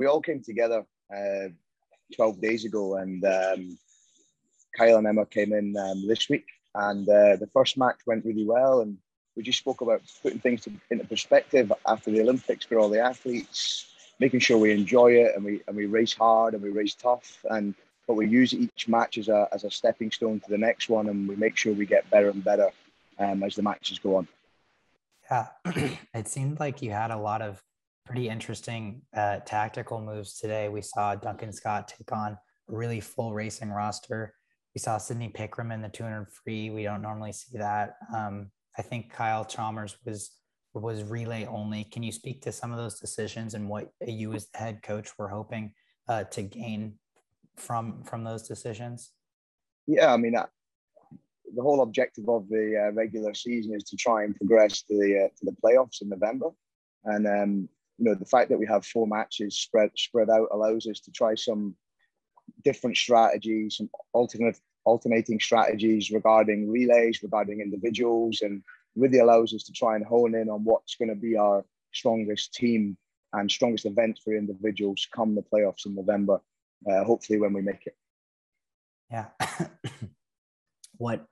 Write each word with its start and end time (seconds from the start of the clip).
we 0.00 0.06
all 0.06 0.22
came 0.22 0.42
together 0.42 0.86
uh, 1.14 1.48
12 2.16 2.40
days 2.40 2.64
ago, 2.64 2.96
and 2.96 3.22
um, 3.22 3.78
Kyle 4.76 4.96
and 4.96 5.06
Emma 5.06 5.26
came 5.26 5.52
in 5.52 5.76
um, 5.76 6.08
this 6.08 6.26
week, 6.30 6.46
and 6.74 7.06
uh, 7.06 7.36
the 7.36 7.48
first 7.52 7.76
match 7.76 7.98
went 8.06 8.24
really 8.24 8.46
well, 8.46 8.80
and 8.80 8.96
we 9.36 9.42
just 9.42 9.58
spoke 9.58 9.82
about 9.82 10.00
putting 10.22 10.38
things 10.38 10.62
to, 10.62 10.72
into 10.90 11.04
perspective 11.04 11.70
after 11.86 12.10
the 12.10 12.22
Olympics 12.22 12.64
for 12.64 12.78
all 12.78 12.88
the 12.88 12.98
athletes, 12.98 13.86
making 14.18 14.40
sure 14.40 14.56
we 14.56 14.72
enjoy 14.72 15.12
it 15.12 15.36
and 15.36 15.44
we 15.44 15.60
and 15.66 15.76
we 15.76 15.84
race 15.84 16.14
hard 16.14 16.54
and 16.54 16.62
we 16.62 16.70
race 16.70 16.94
tough, 16.94 17.44
and 17.50 17.74
but 18.06 18.14
we 18.14 18.26
use 18.26 18.54
each 18.54 18.88
match 18.88 19.18
as 19.18 19.28
a 19.28 19.48
as 19.52 19.64
a 19.64 19.70
stepping 19.70 20.10
stone 20.10 20.40
to 20.40 20.48
the 20.48 20.58
next 20.58 20.88
one, 20.88 21.10
and 21.10 21.28
we 21.28 21.36
make 21.36 21.58
sure 21.58 21.74
we 21.74 21.84
get 21.84 22.08
better 22.08 22.30
and 22.30 22.42
better 22.42 22.70
um, 23.18 23.42
as 23.42 23.54
the 23.54 23.62
matches 23.62 23.98
go 23.98 24.16
on. 24.16 24.26
Yeah, 25.30 25.48
it 26.14 26.26
seemed 26.26 26.58
like 26.58 26.80
you 26.80 26.90
had 26.90 27.10
a 27.10 27.18
lot 27.18 27.42
of 27.42 27.62
pretty 28.10 28.28
interesting 28.28 29.00
uh, 29.16 29.38
tactical 29.46 30.00
moves 30.00 30.36
today. 30.36 30.68
We 30.68 30.82
saw 30.82 31.14
Duncan 31.14 31.52
Scott 31.52 31.86
take 31.86 32.10
on 32.10 32.32
a 32.32 32.36
really 32.66 32.98
full 32.98 33.32
racing 33.32 33.70
roster. 33.70 34.34
We 34.74 34.80
saw 34.80 34.98
Sydney 34.98 35.28
Pickrem 35.28 35.72
in 35.72 35.80
the 35.80 35.88
200 35.88 36.26
free. 36.28 36.70
We 36.70 36.82
don't 36.82 37.02
normally 37.02 37.30
see 37.30 37.56
that. 37.58 37.94
Um, 38.12 38.50
I 38.76 38.82
think 38.82 39.12
Kyle 39.12 39.44
Chalmers 39.44 39.96
was 40.04 40.32
was 40.74 41.04
relay 41.04 41.46
only. 41.46 41.84
Can 41.84 42.02
you 42.02 42.10
speak 42.10 42.42
to 42.42 42.50
some 42.50 42.72
of 42.72 42.78
those 42.78 42.98
decisions 42.98 43.54
and 43.54 43.68
what 43.68 43.92
you 44.04 44.32
as 44.32 44.48
the 44.48 44.58
head 44.58 44.82
coach 44.82 45.10
were 45.16 45.28
hoping 45.28 45.72
uh, 46.08 46.24
to 46.24 46.42
gain 46.42 46.94
from 47.58 48.02
from 48.02 48.24
those 48.24 48.48
decisions? 48.48 49.12
Yeah, 49.86 50.12
I 50.12 50.16
mean, 50.16 50.34
uh, 50.34 50.46
the 51.54 51.62
whole 51.62 51.82
objective 51.82 52.28
of 52.28 52.48
the 52.48 52.88
uh, 52.88 52.92
regular 52.92 53.34
season 53.34 53.72
is 53.76 53.84
to 53.84 53.96
try 53.96 54.24
and 54.24 54.34
progress 54.34 54.82
to 54.82 54.98
the 54.98 55.26
uh, 55.26 55.28
to 55.28 55.44
the 55.44 55.56
playoffs 55.64 56.02
in 56.02 56.08
November, 56.08 56.50
and 57.04 57.28
um, 57.28 57.68
you 58.00 58.06
know 58.06 58.14
the 58.14 58.24
fact 58.24 58.48
that 58.48 58.58
we 58.58 58.66
have 58.66 58.84
four 58.84 59.06
matches 59.06 59.58
spread 59.58 59.90
spread 59.94 60.30
out 60.30 60.48
allows 60.52 60.86
us 60.86 61.00
to 61.00 61.10
try 61.10 61.34
some 61.34 61.76
different 62.64 62.96
strategies, 62.96 63.76
some 63.76 63.90
alternate 64.14 64.58
alternating 64.84 65.38
strategies 65.38 66.10
regarding 66.10 66.70
relays, 66.70 67.22
regarding 67.22 67.60
individuals, 67.60 68.40
and 68.40 68.62
really 68.96 69.18
allows 69.18 69.52
us 69.52 69.64
to 69.64 69.72
try 69.72 69.96
and 69.96 70.04
hone 70.04 70.34
in 70.34 70.48
on 70.48 70.64
what's 70.64 70.96
going 70.96 71.10
to 71.10 71.14
be 71.14 71.36
our 71.36 71.62
strongest 71.92 72.54
team 72.54 72.96
and 73.34 73.50
strongest 73.50 73.84
event 73.84 74.18
for 74.24 74.34
individuals 74.34 75.06
come 75.14 75.34
the 75.34 75.42
playoffs 75.42 75.84
in 75.84 75.94
November. 75.94 76.40
Uh, 76.90 77.04
hopefully, 77.04 77.38
when 77.38 77.52
we 77.52 77.60
make 77.60 77.86
it. 77.86 77.94
Yeah. 79.10 79.26
what 80.96 81.26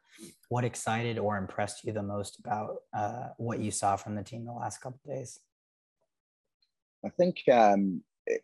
what 0.50 0.64
excited 0.64 1.18
or 1.18 1.38
impressed 1.38 1.84
you 1.84 1.92
the 1.92 2.02
most 2.02 2.38
about 2.38 2.76
uh, 2.94 3.28
what 3.38 3.60
you 3.60 3.70
saw 3.70 3.96
from 3.96 4.16
the 4.16 4.22
team 4.22 4.44
the 4.44 4.52
last 4.52 4.82
couple 4.82 5.00
days? 5.06 5.40
I 7.08 7.10
think 7.10 7.42
um, 7.50 8.02
it, 8.26 8.42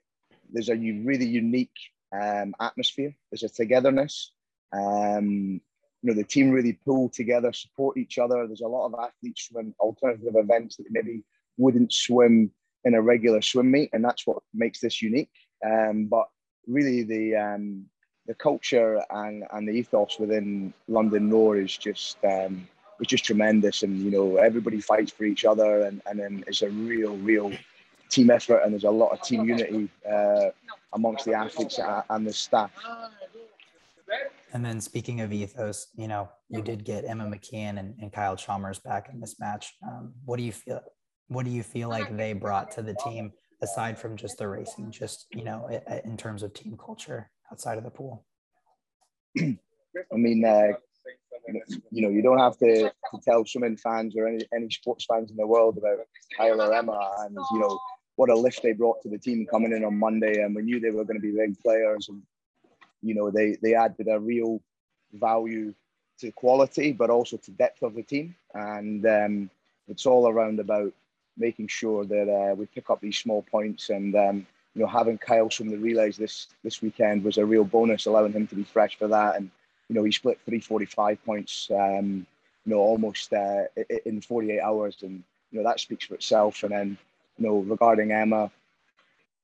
there's 0.51 0.71
a 0.71 0.75
really 0.77 1.27
unique 1.27 1.77
um, 2.19 2.55
atmosphere. 2.59 3.15
There's 3.31 3.43
a 3.43 3.51
togetherness. 3.51 4.33
Um, 4.73 5.61
you 6.01 6.11
know, 6.11 6.15
the 6.15 6.25
team 6.25 6.51
really 6.51 6.73
pull 6.73 7.11
together, 7.11 7.53
support 7.53 7.99
each 7.99 8.17
other. 8.19 8.47
There's 8.47 8.63
a 8.63 8.67
lot 8.69 8.87
of 8.87 8.95
athletes 8.95 9.49
from 9.53 9.75
alternative 9.81 10.35
events 10.35 10.77
that 10.77 10.87
maybe 10.91 11.23
wouldn't 11.59 11.93
swim 11.93 12.51
in 12.85 12.95
a 12.95 13.03
regular 13.03 13.43
swim 13.43 13.71
meet, 13.71 13.91
and 13.93 14.03
that's 14.03 14.27
what 14.27 14.39
makes 14.55 14.81
this 14.81 15.03
unique. 15.03 15.31
Um, 15.65 16.07
but 16.07 16.27
really, 16.67 17.03
the 17.03 17.37
um, 17.37 17.85
the 18.27 18.35
culture 18.35 19.03
and, 19.11 19.45
and 19.53 19.69
the 19.69 19.73
ethos 19.73 20.19
within 20.19 20.73
London 20.89 21.31
Roar 21.31 21.59
is 21.59 21.77
just 21.77 22.17
um, 22.25 22.67
it's 22.99 23.11
just 23.11 23.25
tremendous, 23.25 23.83
and 23.83 24.01
you 24.01 24.11
know 24.11 24.37
everybody 24.37 24.81
fights 24.81 25.13
for 25.13 25.25
each 25.25 25.45
other, 25.45 25.83
and 25.83 26.01
and 26.07 26.19
then 26.19 26.45
it's 26.47 26.63
a 26.63 26.71
real 26.71 27.17
real 27.19 27.53
team 28.15 28.31
effort, 28.31 28.61
and 28.63 28.73
there's 28.73 28.85
a 28.85 28.91
lot 28.91 29.11
of 29.13 29.23
team 29.23 29.45
unity 29.45 29.89
uh, 30.11 30.47
amongst 30.93 31.25
the 31.25 31.35
athletes 31.35 31.79
and 32.11 32.27
the 32.27 32.33
staff. 32.33 32.71
And 34.53 34.65
then 34.65 34.81
speaking 34.81 35.21
of 35.21 35.33
ethos, 35.33 35.89
you 35.97 36.07
know, 36.07 36.29
you 36.49 36.63
did 36.63 36.85
get 36.85 37.05
Emma 37.05 37.25
McKeon 37.25 37.79
and, 37.81 37.95
and 38.01 38.13
Kyle 38.13 38.37
Chalmers 38.37 38.79
back 38.79 39.09
in 39.13 39.21
this 39.21 39.41
match. 39.41 39.75
Um, 39.87 40.13
what 40.25 40.37
do 40.37 40.45
you 40.45 40.53
feel? 40.53 40.81
What 41.29 41.45
do 41.45 41.51
you 41.51 41.63
feel 41.63 41.89
like 41.89 42.17
they 42.17 42.33
brought 42.35 42.71
to 42.73 42.83
the 42.83 42.95
team 42.95 43.33
aside 43.63 43.99
from 43.99 44.17
just 44.17 44.39
the 44.39 44.47
racing? 44.47 44.93
Just 44.93 45.27
you 45.33 45.43
know, 45.43 45.69
in 46.05 46.17
terms 46.17 46.43
of 46.43 46.55
team 46.55 46.77
culture 46.77 47.31
outside 47.51 47.79
of 47.79 47.85
the 47.85 47.91
pool. 47.91 48.25
I 49.37 50.17
mean, 50.27 50.45
uh, 50.45 50.75
you 51.91 52.03
know, 52.03 52.09
you 52.09 52.23
don't 52.23 52.39
have 52.39 52.57
to, 52.59 52.85
to 52.85 53.21
tell 53.23 53.45
swimming 53.45 53.77
fans 53.77 54.15
or 54.17 54.27
any, 54.27 54.45
any 54.55 54.71
sports 54.71 55.07
fans 55.11 55.31
in 55.31 55.37
the 55.37 55.47
world 55.47 55.79
about 55.79 55.99
Kyle 56.37 56.61
or 56.61 56.75
Emma 56.75 57.11
and, 57.21 57.37
you 57.53 57.59
know, 57.59 57.79
what 58.17 58.31
a 58.31 58.35
lift 58.35 58.63
they 58.63 58.73
brought 58.73 59.03
to 59.03 59.09
the 59.09 59.19
team 59.19 59.47
coming 59.47 59.73
in 59.73 59.85
on 59.85 59.99
Monday. 59.99 60.43
And 60.43 60.55
we 60.55 60.63
knew 60.63 60.81
they 60.81 60.91
were 60.91 61.05
going 61.05 61.21
to 61.21 61.23
be 61.23 61.37
big 61.37 61.59
players. 61.61 62.09
And, 62.09 62.23
you 63.03 63.15
know, 63.15 63.31
they, 63.31 63.57
they 63.63 63.75
added 63.75 64.09
a 64.09 64.19
real 64.19 64.61
value 65.13 65.75
to 66.19 66.31
quality, 66.33 66.93
but 66.93 67.11
also 67.11 67.37
to 67.37 67.51
depth 67.53 67.83
of 67.83 67.95
the 67.95 68.03
team. 68.03 68.35
And 68.55 69.05
um, 69.07 69.51
it's 69.89 70.07
all 70.07 70.29
around 70.29 70.61
about 70.61 70.93
making 71.37 71.69
sure 71.69 72.05
that 72.05 72.31
uh, 72.31 72.55
we 72.55 72.67
pick 72.67 72.91
up 72.91 73.01
these 73.01 73.19
small 73.19 73.43
points. 73.43 73.91
And, 73.91 74.15
um, 74.15 74.47
you 74.75 74.83
know, 74.83 74.89
having 74.89 75.19
Kyle 75.19 75.51
from 75.51 75.69
the 75.69 75.77
relays 75.77 76.17
this, 76.17 76.49
this 76.63 76.83
weekend 76.83 77.25
was 77.25 77.39
a 77.39 77.47
real 77.47 77.65
bonus, 77.65 78.07
allowing 78.07 78.33
him 78.33 78.47
to 78.47 78.55
be 78.55 78.65
fresh 78.65 78.97
for 78.97 79.09
that. 79.09 79.37
And, 79.37 79.51
you 79.89 79.95
know, 79.97 80.05
he 80.05 80.13
split 80.13 80.39
345 80.45 81.25
points, 81.25 81.69
um, 81.73 82.27
you 82.65 82.75
know, 82.75 82.79
almost 82.79 83.33
uh, 83.33 83.65
in 84.07 84.21
48 84.21 84.61
hours. 84.61 84.99
And, 85.03 85.23
you 85.51 85.59
know, 85.59 85.69
that 85.69 85.81
speaks 85.81 86.07
for 86.07 86.15
itself. 86.15 86.63
And 86.63 86.73
then, 86.73 86.99
you 87.39 87.47
know, 87.47 87.59
regarding 87.59 88.13
Emma, 88.13 88.51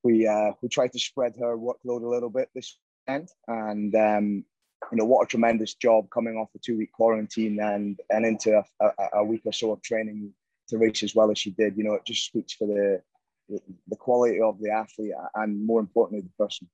we 0.02 0.26
uh, 0.26 0.52
we 0.62 0.68
tried 0.68 0.92
to 0.92 0.98
spread 0.98 1.34
her 1.38 1.56
workload 1.56 2.02
a 2.02 2.08
little 2.08 2.30
bit 2.30 2.48
this 2.54 2.78
weekend, 3.06 3.28
and 3.48 3.94
um, 3.94 4.44
you 4.90 4.98
know 4.98 5.04
what 5.04 5.24
a 5.24 5.26
tremendous 5.26 5.74
job 5.74 6.08
coming 6.10 6.36
off 6.36 6.48
a 6.54 6.58
two 6.58 6.78
week 6.78 6.92
quarantine 6.92 7.60
and 7.60 8.00
and 8.10 8.24
into 8.24 8.58
a, 8.58 8.84
a, 8.86 9.08
a, 9.14 9.24
week 9.24 9.42
or 9.44 9.52
so 9.52 9.72
of 9.72 9.82
training 9.82 10.32
to 10.68 10.78
race 10.78 11.02
as 11.02 11.14
well 11.14 11.30
as 11.30 11.38
she 11.38 11.50
did. 11.50 11.76
You 11.76 11.84
know, 11.84 11.94
it 11.94 12.06
just 12.06 12.24
speaks 12.24 12.54
for 12.54 12.66
the 12.66 13.02
the, 13.88 13.96
quality 13.96 14.40
of 14.40 14.60
the 14.60 14.70
athlete 14.70 15.12
and 15.34 15.66
more 15.66 15.80
importantly 15.80 16.22
the 16.22 16.44
person. 16.44 16.68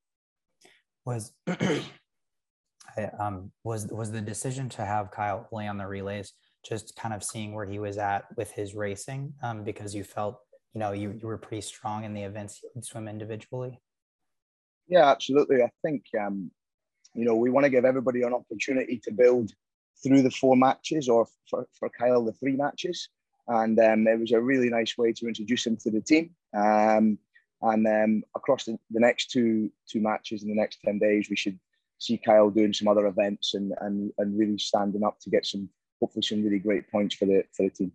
Was 1.06 1.32
um, 3.18 3.50
was 3.64 3.86
was 3.86 4.12
the 4.12 4.20
decision 4.20 4.68
to 4.70 4.84
have 4.84 5.10
Kyle 5.10 5.40
play 5.40 5.66
on 5.66 5.78
the 5.78 5.86
relays 5.86 6.32
just 6.66 6.96
kind 6.96 7.14
of 7.14 7.22
seeing 7.22 7.54
where 7.54 7.66
he 7.66 7.78
was 7.78 7.96
at 7.96 8.24
with 8.36 8.50
his 8.50 8.74
racing 8.74 9.32
um, 9.42 9.62
because 9.62 9.94
you 9.94 10.02
felt 10.02 10.40
you 10.76 10.80
know 10.80 10.92
you, 10.92 11.18
you 11.18 11.26
were 11.26 11.38
pretty 11.38 11.62
strong 11.62 12.04
in 12.04 12.12
the 12.12 12.20
events 12.20 12.60
you 12.62 12.68
would 12.74 12.84
swim 12.84 13.08
individually? 13.08 13.80
Yeah 14.86 15.10
absolutely. 15.10 15.62
I 15.62 15.70
think 15.80 16.04
um, 16.20 16.50
you 17.14 17.24
know 17.24 17.34
we 17.34 17.48
want 17.48 17.64
to 17.64 17.70
give 17.70 17.86
everybody 17.86 18.20
an 18.24 18.34
opportunity 18.34 19.00
to 19.04 19.10
build 19.10 19.52
through 20.04 20.20
the 20.20 20.30
four 20.30 20.54
matches 20.54 21.08
or 21.08 21.26
for, 21.48 21.66
for 21.72 21.88
kyle 21.88 22.22
the 22.22 22.34
three 22.34 22.56
matches. 22.56 23.08
And 23.48 23.78
um, 23.80 24.06
it 24.06 24.20
was 24.20 24.32
a 24.32 24.40
really 24.40 24.68
nice 24.68 24.98
way 24.98 25.14
to 25.14 25.26
introduce 25.26 25.66
him 25.66 25.78
to 25.78 25.90
the 25.90 26.02
team. 26.02 26.34
Um, 26.54 27.18
and 27.62 27.86
um, 27.86 28.22
across 28.34 28.64
the, 28.64 28.76
the 28.90 29.00
next 29.00 29.30
two 29.30 29.70
two 29.88 30.02
matches 30.02 30.42
in 30.42 30.50
the 30.50 30.60
next 30.60 30.80
10 30.84 30.98
days 30.98 31.28
we 31.30 31.36
should 31.36 31.58
see 31.96 32.18
Kyle 32.18 32.50
doing 32.50 32.74
some 32.74 32.88
other 32.88 33.06
events 33.06 33.54
and, 33.54 33.72
and, 33.80 34.12
and 34.18 34.38
really 34.38 34.58
standing 34.58 35.04
up 35.04 35.18
to 35.20 35.30
get 35.30 35.46
some 35.46 35.70
hopefully 36.00 36.22
some 36.22 36.44
really 36.44 36.58
great 36.58 36.90
points 36.90 37.14
for 37.14 37.24
the 37.24 37.44
for 37.54 37.62
the 37.62 37.70
team. 37.70 37.92